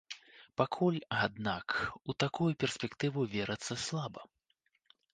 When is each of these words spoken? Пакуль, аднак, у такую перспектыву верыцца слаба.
Пакуль, 0.61 0.97
аднак, 1.25 1.67
у 2.09 2.17
такую 2.25 2.49
перспектыву 2.65 3.29
верыцца 3.37 3.81
слаба. 3.89 4.21